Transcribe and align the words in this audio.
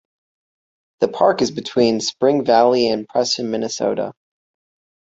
The 1.01 1.09
park 1.09 1.43
is 1.43 1.51
between 1.51 1.99
Spring 1.99 2.43
Valley 2.43 2.89
and 2.89 3.07
Preston, 3.07 3.51
Minnesota. 3.51 4.13